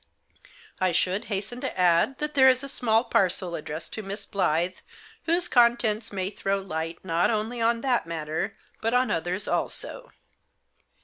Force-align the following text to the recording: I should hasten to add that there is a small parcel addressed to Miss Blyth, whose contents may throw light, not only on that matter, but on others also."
I 0.79 0.91
should 0.93 1.25
hasten 1.25 1.61
to 1.61 1.79
add 1.79 2.17
that 2.17 2.33
there 2.33 2.49
is 2.49 2.63
a 2.63 2.67
small 2.67 3.03
parcel 3.03 3.53
addressed 3.53 3.93
to 3.93 4.01
Miss 4.01 4.25
Blyth, 4.25 4.81
whose 5.25 5.47
contents 5.47 6.11
may 6.11 6.31
throw 6.31 6.57
light, 6.57 7.05
not 7.05 7.29
only 7.29 7.61
on 7.61 7.81
that 7.81 8.07
matter, 8.07 8.57
but 8.81 8.95
on 8.95 9.11
others 9.11 9.47
also." 9.47 10.11